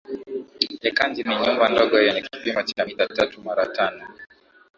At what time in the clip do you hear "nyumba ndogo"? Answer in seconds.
1.41-1.95